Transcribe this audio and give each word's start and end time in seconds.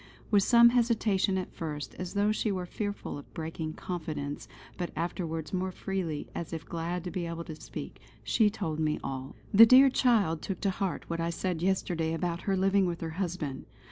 With 0.31 0.41
some 0.41 0.69
hesitation 0.69 1.37
at 1.37 1.53
first, 1.53 1.93
as 1.99 2.15
though 2.15 2.31
she 2.31 2.51
were 2.51 2.65
fearful 2.65 3.19
of 3.19 3.31
breaking 3.35 3.73
confidence, 3.73 4.47
but 4.75 4.89
afterwards 4.95 5.53
more 5.53 5.71
freely 5.71 6.27
as 6.33 6.53
if 6.53 6.65
glad 6.65 7.03
to 7.03 7.11
be 7.11 7.27
able 7.27 7.43
to 7.43 7.55
speak, 7.61 8.01
she 8.23 8.49
told 8.49 8.79
me 8.79 8.99
all: 9.03 9.35
"The 9.53 9.67
dear 9.67 9.91
child 9.91 10.41
took 10.41 10.59
to 10.61 10.71
heart 10.71 11.07
what 11.07 11.19
I 11.19 11.29
said 11.29 11.61
yesterday 11.61 12.15
about 12.15 12.41
her 12.49 12.57
living 12.57 12.87
with 12.87 12.99
her 13.01 13.11
husband. 13.21 13.65